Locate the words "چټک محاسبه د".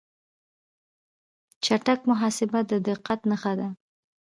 1.63-2.71